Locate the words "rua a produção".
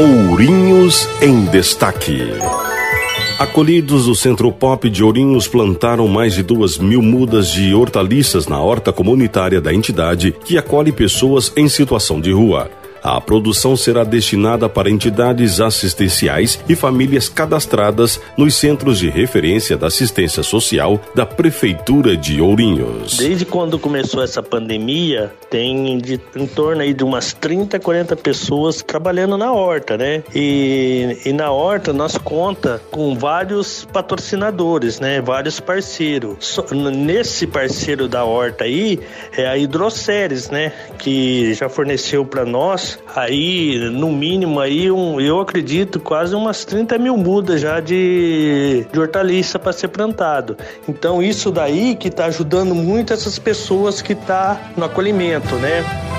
12.32-13.76